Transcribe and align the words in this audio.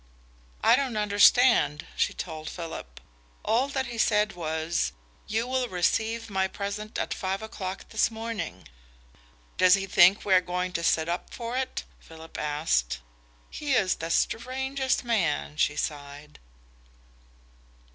"I 0.63 0.75
don't 0.75 0.97
understand," 0.97 1.85
she 1.95 2.11
told 2.11 2.49
Philip. 2.49 2.99
"All 3.45 3.67
that 3.67 3.85
he 3.85 3.99
said 3.99 4.33
was 4.33 4.93
'You 5.27 5.45
will 5.45 5.67
receive 5.67 6.27
my 6.27 6.47
present 6.47 6.97
at 6.97 7.13
five 7.13 7.43
o'clock 7.43 7.89
this 7.89 8.09
morning!'" 8.09 8.67
"Does 9.57 9.75
he 9.75 9.85
think 9.85 10.25
we 10.25 10.33
are 10.33 10.41
going 10.41 10.73
to 10.73 10.81
sit 10.83 11.07
up 11.07 11.31
for 11.31 11.55
it?" 11.55 11.83
Philip 11.99 12.39
asked. 12.39 12.99
"He 13.51 13.75
is 13.75 13.93
the 13.97 14.09
strangest 14.09 15.03
man," 15.03 15.55
she 15.57 15.75
sighed.... 15.75 16.39